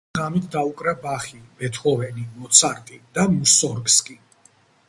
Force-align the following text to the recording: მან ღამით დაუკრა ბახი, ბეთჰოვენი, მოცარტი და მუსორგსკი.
მან 0.09 0.19
ღამით 0.19 0.45
დაუკრა 0.53 0.93
ბახი, 1.03 1.37
ბეთჰოვენი, 1.59 2.25
მოცარტი 2.41 3.01
და 3.19 3.29
მუსორგსკი. 3.37 4.19